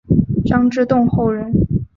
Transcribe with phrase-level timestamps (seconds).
[0.47, 1.51] 张之洞后人。